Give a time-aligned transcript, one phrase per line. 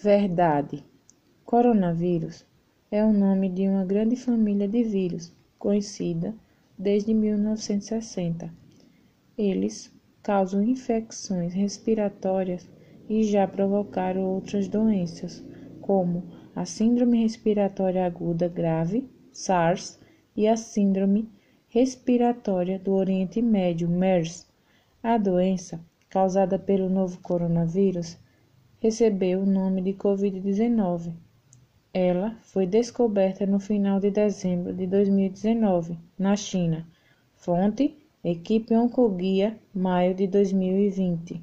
[0.00, 0.84] Verdade.
[1.44, 2.46] Coronavírus
[2.88, 6.36] é o nome de uma grande família de vírus, conhecida
[6.78, 8.48] desde 1960.
[9.36, 9.92] Eles
[10.22, 12.70] causam infecções respiratórias
[13.08, 15.44] e já provocaram outras doenças,
[15.80, 16.22] como
[16.54, 19.98] a Síndrome Respiratória Aguda Grave, SARS,
[20.36, 21.28] e a Síndrome
[21.66, 24.46] Respiratória do Oriente Médio, MERS.
[25.02, 28.16] A doença, causada pelo novo coronavírus,
[28.80, 31.12] recebeu o nome de Covid-19.
[31.92, 36.86] Ela foi descoberta no final de dezembro de 2019, na China.
[37.34, 41.42] Fonte: Equipe Oncoguia, maio de 2020.